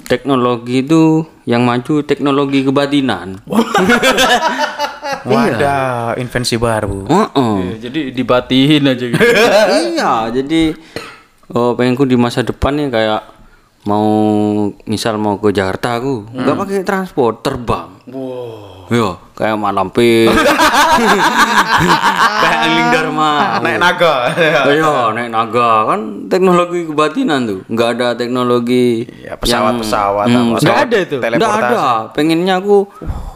[0.09, 3.45] teknologi itu yang maju teknologi kebatinan.
[5.27, 7.05] Wadah, invensi baru.
[7.05, 7.57] Heeh.
[7.61, 9.21] Iya, jadi dibatiin aja gitu.
[9.93, 10.73] iya, jadi
[11.53, 13.21] oh pengenku di masa depan nih kayak
[13.81, 14.05] mau
[14.85, 17.89] misal mau ke Jakarta aku nggak pakai transport terbang.
[18.07, 18.91] Wow.
[18.91, 20.29] Iya, kayak Malampir.
[22.41, 23.31] kayak Angling Dharma.
[23.63, 24.15] Naik naga.
[24.67, 27.61] Iya, naik naga kan teknologi kebatinan tuh.
[27.67, 31.17] Nggak ada teknologi Ya, pesawat-pesawat Hmm, apa, nggak pesawat ada itu?
[31.21, 31.85] Nggak ada.
[32.13, 32.77] Pengennya aku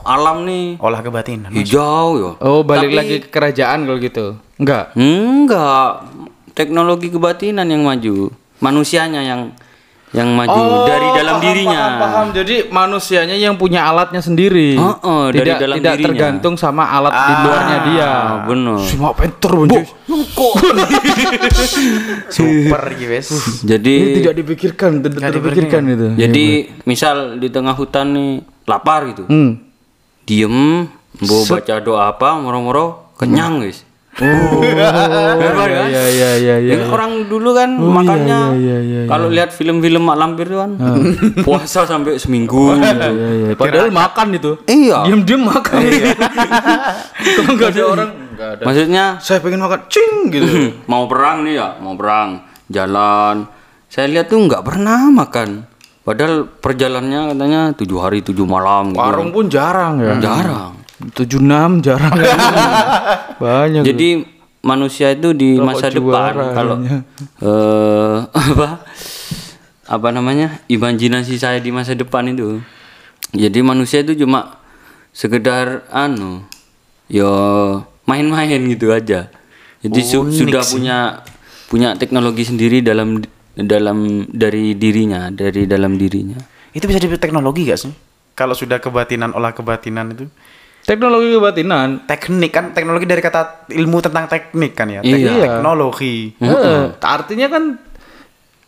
[0.02, 1.48] alam nih Olah kebatinan.
[1.54, 2.30] hijau ya.
[2.42, 4.26] Oh, balik Tapi- lagi ke kerajaan kalau gitu.
[4.59, 4.85] Enggak.
[4.94, 5.90] Enggak.
[6.52, 8.30] Teknologi kebatinan yang maju.
[8.59, 9.40] Manusianya yang
[10.14, 11.74] yang maju dari dalam dirinya.
[11.83, 12.27] Oh, Paham, paham.
[12.31, 14.79] Jadi manusianya yang punya alatnya sendiri.
[14.79, 16.07] Oh, oh, dari tidak dalam tidak dirinya.
[16.14, 18.07] tergantung sama alat di luarnya dia.
[18.07, 18.79] Ah, bener.
[18.87, 19.90] Semua pinter Bun, Jis.
[22.31, 23.27] Super gitu, wes.
[23.66, 26.07] Jadi Ini tidak dipikirkan, tidak terpikirkan itu.
[26.14, 26.46] jadi
[26.87, 28.31] misal di tengah hutan nih
[28.70, 29.27] lapar gitu.
[29.27, 29.61] Hmm.
[30.24, 30.88] Diem,
[31.20, 33.85] mau baca doa apa, moro-moro kenyang guys.
[34.14, 34.90] Oh, iya
[35.90, 36.55] iya iya iya.
[36.62, 36.74] iya.
[36.79, 40.70] Ya, orang dulu kan makannya iya, iya, iya, kalau lihat film-film Mak Lampir tuh kan
[41.46, 42.79] puasa sampai seminggu.
[42.79, 43.48] Iya, iya.
[43.59, 44.55] Padahal makan itu.
[44.70, 45.11] Iya.
[45.11, 45.79] Diam-diam makan.
[47.35, 48.62] Kalau nggak ada orang, ada.
[48.62, 50.46] Maksudnya Saya pengen makan, cing gitu.
[50.90, 53.50] mau perang nih ya, mau perang, jalan.
[53.90, 55.66] Saya lihat tuh nggak pernah makan.
[56.05, 58.92] Padahal perjalanannya katanya tujuh hari tujuh malam.
[58.92, 59.00] gitu.
[59.00, 60.20] Warung pun jarang ya.
[60.20, 60.84] Jarang.
[61.12, 62.14] 76 jarang.
[63.44, 63.82] Banyak.
[63.84, 64.08] Jadi
[64.64, 66.76] manusia itu di Rokok masa depan kalau
[67.44, 68.16] eh
[68.48, 68.68] apa
[69.84, 72.64] apa namanya imajinasi saya di masa depan itu.
[73.34, 74.56] Jadi manusia itu cuma
[75.12, 76.40] sekedar anu
[77.12, 77.28] yo
[78.08, 79.28] main-main gitu aja.
[79.84, 81.20] Jadi su- sudah punya
[81.68, 83.20] punya teknologi sendiri dalam
[83.54, 86.40] dalam dari dirinya, dari dalam dirinya.
[86.74, 87.92] Itu bisa disebut teknologi gak sih?
[88.34, 90.26] Kalau sudah kebatinan, olah kebatinan itu.
[90.85, 92.05] Teknologi kebatinan.
[92.05, 95.01] Teknik kan, teknologi dari kata ilmu tentang teknik kan ya.
[95.01, 95.16] Iya.
[95.35, 96.16] Tek- Teknologi.
[96.38, 97.64] Eh, artinya kan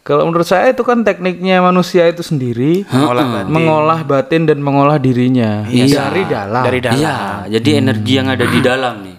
[0.01, 3.51] kalau menurut saya itu kan tekniknya manusia itu sendiri Mengolah batin.
[3.51, 6.09] mengolah batin dan mengolah dirinya Iya.
[6.09, 6.63] dari dalam.
[6.63, 6.97] Dari dalam.
[6.97, 7.17] Iya,
[7.51, 9.16] jadi energi yang ada di dalam nih.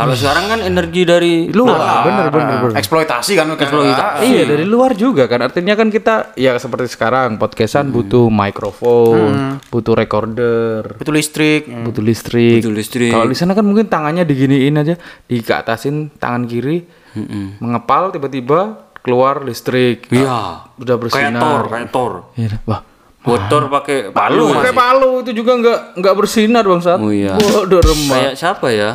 [0.00, 2.76] Kalau sekarang kan energi dari luar, bener bener bener.
[2.80, 3.52] Eksploitasi kan.
[3.52, 4.24] Eksploitasi.
[4.24, 9.92] Iya dari luar juga kan artinya kan kita ya seperti sekarang podcastan butuh mikrofon, butuh
[9.92, 11.68] recorder, Itu listrik.
[11.68, 12.64] butuh listrik.
[12.64, 13.12] Butuh listrik.
[13.12, 14.96] Kalau di sana kan mungkin tangannya diginiin aja,
[15.28, 16.80] dikeatasin tangan kiri,
[17.12, 17.60] Mm-mm.
[17.60, 20.08] mengepal tiba-tiba keluar listrik.
[20.08, 20.64] Iya.
[20.76, 21.40] Udah Kayak bersinar.
[21.40, 22.12] Thor, kayak Thor.
[22.36, 22.80] Iya, wah.
[23.20, 24.48] Motor pakai palu.
[24.56, 26.96] Pakai palu itu juga nggak nggak bersinar bang saat.
[27.04, 27.36] Oh iya.
[27.36, 28.16] Waduh remah.
[28.16, 28.90] Kayak siapa ya?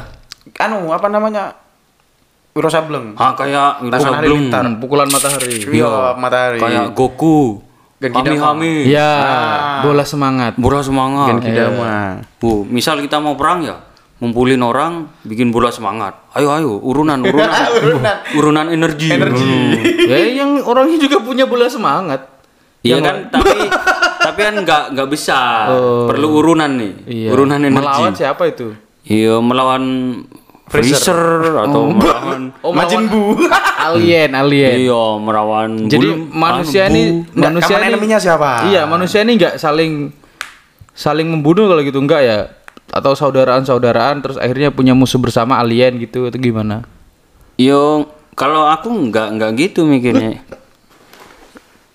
[0.54, 1.58] Anu, apa namanya?
[2.56, 3.20] Wiro Sableng.
[3.20, 4.48] Ah kayak Wiro Sableng.
[4.48, 5.60] Hmm, pukulan matahari.
[5.66, 6.60] Iya, matahari.
[6.62, 7.66] Kayak Goku.
[8.00, 8.38] Genki.
[8.38, 8.74] Kami.
[8.92, 9.12] Ya,
[9.82, 10.54] bola semangat.
[10.60, 11.36] Bola semangat.
[11.36, 12.22] Genki Dama.
[12.46, 13.82] Oh, misal kita mau perang ya,
[14.22, 16.14] ngumpulin orang, bikin bola semangat.
[16.38, 17.50] Ayo ayo, urunan urunan.
[18.38, 18.66] urunan.
[18.70, 19.10] energi.
[20.06, 22.30] ya yang orangnya juga punya bola semangat.
[22.86, 23.66] Iya kan, tapi
[24.30, 25.74] tapi kan nggak nggak besar.
[26.06, 26.94] Perlu urunan nih.
[27.10, 27.30] Iya.
[27.34, 27.82] Urunan energi.
[27.82, 28.85] Melawan siapa itu?
[29.06, 29.84] Iya, melawan
[30.66, 31.20] freezer,
[31.62, 33.38] atau melawan Majin Bu.
[33.86, 34.82] alien, alien.
[34.82, 37.38] Iya, melawan Jadi bul- manusia anu, ini bu.
[37.38, 38.66] manusia ini eneminya siapa?
[38.66, 40.10] Iya, manusia ini nggak saling
[40.92, 42.40] saling membunuh kalau gitu enggak ya?
[42.88, 46.82] Atau saudaraan-saudaraan terus akhirnya punya musuh bersama alien gitu atau gimana?
[47.56, 50.42] Yo, kalau aku nggak nggak gitu mikirnya.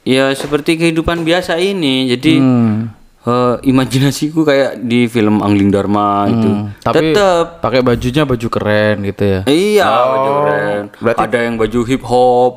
[0.02, 2.08] ya seperti kehidupan biasa ini.
[2.08, 2.88] Jadi Hmm.
[3.22, 6.48] Eh, imajinasiku kayak di film Angling Dharma itu.
[6.48, 9.40] Hmm, Tapi Tetap pakai bajunya baju keren gitu ya.
[9.46, 10.82] iya baju keren.
[10.96, 12.54] berarti- Ada yang baju hip hop,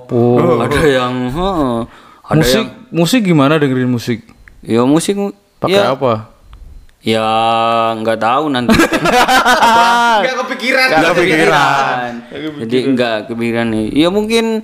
[0.62, 1.76] ada yang heeh,
[2.24, 4.24] ada musik yang musik gimana dengerin musik?
[4.62, 5.20] ya musik
[5.58, 6.14] Pakai ya, apa?
[7.02, 7.28] ya
[7.98, 8.72] nggak tahu nanti.
[10.16, 10.88] Enggak kepikiran.
[10.90, 12.10] Nggak kepikiran.
[12.60, 13.88] Jadi nggak kepikiran nih.
[13.94, 14.64] Ya mungkin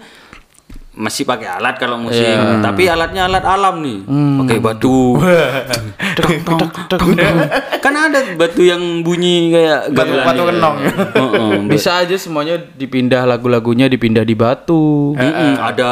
[0.99, 2.27] masih pakai alat kalau musik,
[2.59, 4.03] tapi alatnya alat alam nih.
[4.43, 5.15] Pakai batu.
[7.83, 10.49] kan ada batu yang bunyi kayak Batu- batu ya.
[10.51, 10.77] kenong.
[11.71, 15.15] Bisa aja semuanya dipindah lagu-lagunya dipindah di batu.
[15.15, 15.91] Mm-mm, ada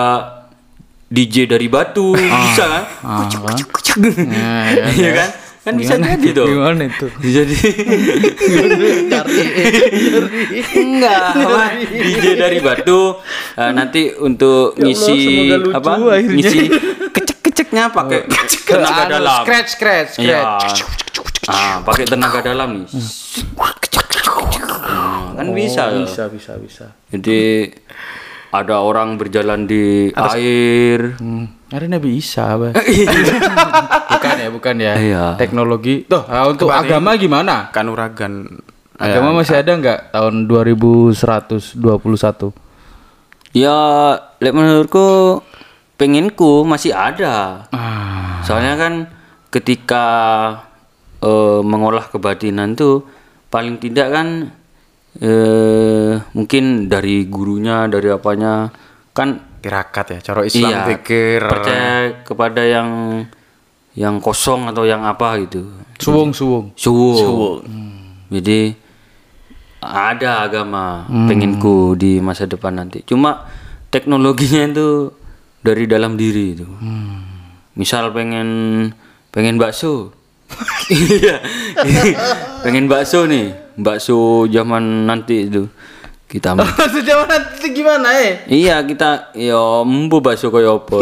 [1.07, 2.83] DJ dari batu, bisa kan?
[2.99, 3.55] Ah, kan?
[4.91, 5.29] Iya kan?
[5.67, 6.47] Kan bisa jadi tuh.
[6.47, 7.07] Gimana itu?
[7.35, 7.55] Jadi
[10.77, 13.19] enggak apa DJ dari batu
[13.53, 16.31] eh, nanti untuk ngisi semoga lucu apa akhirnya.
[16.31, 16.59] ngisi
[17.11, 18.19] kecek-keceknya pakai
[18.63, 20.39] tenaga Anu, dalam Scratch, scratch, Iya.
[20.57, 20.79] scratch.
[21.47, 22.87] ah pakai tenaga dalam nih
[24.87, 26.07] Hmm, kan bisa loh.
[26.07, 26.85] Bisa, bisa, bisa.
[27.11, 27.67] jadi
[28.49, 31.56] ada orang berjalan di air Hmm.
[31.67, 32.71] Hari Nabi Isa, Bah.
[34.15, 34.93] bukan ya, bukan ya.
[34.95, 35.23] Iya.
[35.35, 36.07] Teknologi.
[36.07, 37.67] Tuh, ah, untuk agama gimana?
[37.75, 38.47] Kanuragan.
[38.97, 41.75] Agama masih ada nggak tahun 2121?
[43.55, 43.73] ya
[44.37, 45.39] lek menurutku
[45.97, 48.93] pengenku masih ada Ah, Soalnya kan
[49.49, 50.05] ketika
[51.23, 53.07] eh, mengolah kebatinan tuh
[53.49, 54.27] paling tidak kan
[55.17, 58.69] eh, mungkin dari gurunya dari apanya
[59.15, 61.41] kan Tirakat ya, cara Islam iya pikir.
[61.41, 62.89] percaya kepada yang
[63.97, 65.73] yang kosong atau yang apa gitu.
[65.97, 66.69] suwung, suwung.
[66.77, 67.65] Suwung.
[68.29, 68.77] Jadi
[69.81, 73.01] ada agama penginku di masa depan nanti.
[73.01, 73.49] Cuma
[73.89, 75.09] teknologinya itu
[75.65, 76.67] dari dalam diri itu.
[77.77, 78.49] Misal pengen
[79.33, 80.13] pengen bakso.
[80.87, 81.43] Iya.
[82.63, 83.51] pengen bakso nih.
[83.75, 85.67] Bakso zaman nanti itu.
[86.27, 86.51] Kita
[86.93, 88.43] Sejauh nanti gimana eh?
[88.51, 90.99] Iya kita yo embu bakso koyo apa.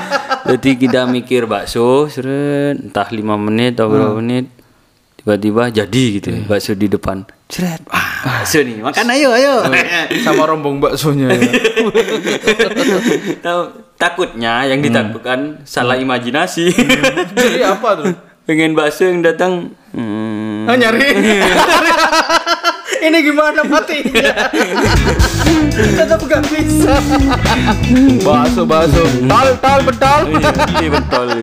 [0.50, 4.50] Jadi kita mikir bakso seret entah lima menit atau berapa menit
[5.22, 7.24] tiba-tiba jadi gitu bakso di depan.
[7.48, 7.86] Seret.
[7.86, 8.82] Bakso nih.
[8.82, 9.54] Makan ayo ayo.
[10.26, 11.32] Sama rombong baksonya.
[11.32, 11.40] ya.
[13.40, 13.60] Tahu
[13.94, 16.74] takutnya yang ditakutkan salah imajinasi.
[17.32, 18.12] Jadi apa tuh?
[18.44, 21.08] Pengen bakso yang datang hmm, Ah, nyari.
[23.02, 24.50] Ini gimana matinya?
[25.74, 26.94] Tetap gak bisa.
[28.22, 29.02] Bakso, bakso.
[29.26, 30.18] Tal, tal, betal.
[30.78, 31.42] Iya betul.